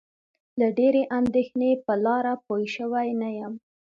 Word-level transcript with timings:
له 0.59 0.67
ډېرې 0.77 1.01
اندېښنې 1.19 1.71
په 1.85 1.93
لاره 2.05 2.33
پوی 2.45 2.65
شوی 2.75 3.07
نه 3.21 3.29
یم. 3.37 3.53